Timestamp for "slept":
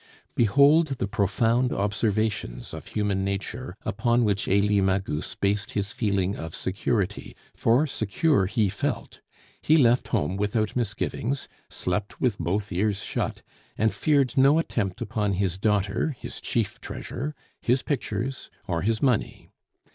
11.69-12.19